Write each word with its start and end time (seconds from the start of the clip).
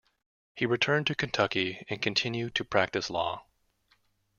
He 0.55 0.65
returned 0.65 1.05
to 1.05 1.13
Kentucky 1.13 1.85
and 1.87 2.01
continued 2.01 2.55
to 2.55 2.65
practice 2.65 3.11
law. 3.11 3.45